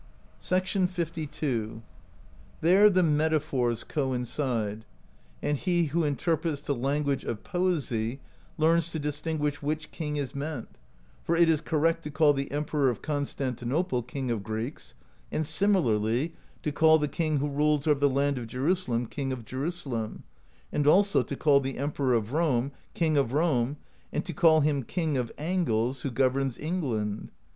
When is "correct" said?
11.61-12.01